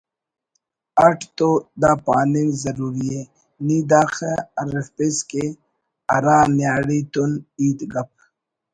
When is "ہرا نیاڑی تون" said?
6.11-7.31